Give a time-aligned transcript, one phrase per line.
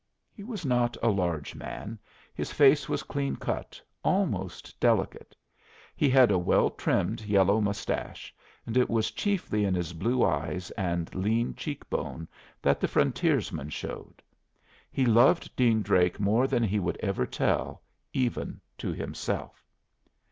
[0.33, 1.99] He was not a large man.
[2.33, 5.35] His face was clean cut, almost delicate.
[5.95, 8.33] He had a well trimmed, yellow mustache,
[8.65, 12.27] and it was chiefly in his blue eye and lean cheek bone
[12.63, 14.23] that the frontiersman showed.
[14.91, 19.63] He loved Dean Drake more than he would ever tell, even to himself.